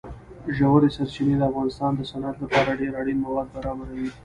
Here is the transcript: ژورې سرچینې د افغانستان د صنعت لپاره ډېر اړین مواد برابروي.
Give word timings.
ژورې 0.57 0.89
سرچینې 0.95 1.35
د 1.37 1.43
افغانستان 1.49 1.91
د 1.95 2.01
صنعت 2.11 2.35
لپاره 2.43 2.77
ډېر 2.81 2.93
اړین 3.01 3.19
مواد 3.25 3.47
برابروي. 3.55 4.09